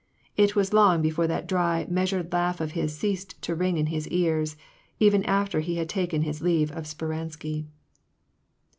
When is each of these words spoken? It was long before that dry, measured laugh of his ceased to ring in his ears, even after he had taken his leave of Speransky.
It 0.35 0.55
was 0.55 0.73
long 0.73 1.03
before 1.03 1.27
that 1.27 1.45
dry, 1.47 1.85
measured 1.87 2.33
laugh 2.33 2.59
of 2.59 2.71
his 2.71 2.97
ceased 2.97 3.39
to 3.43 3.53
ring 3.53 3.77
in 3.77 3.85
his 3.85 4.07
ears, 4.07 4.57
even 4.99 5.23
after 5.25 5.59
he 5.59 5.75
had 5.75 5.89
taken 5.89 6.23
his 6.23 6.41
leave 6.41 6.71
of 6.71 6.87
Speransky. 6.87 7.67